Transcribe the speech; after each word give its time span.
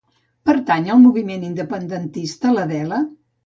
Pertany 0.49 0.89
al 0.93 1.03
moviment 1.03 1.47
independentista 1.51 2.59
l'Adela? 2.59 3.05